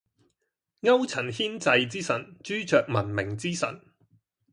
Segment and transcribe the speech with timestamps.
[0.81, 3.79] 勾陳牽滯之神，朱雀文明之神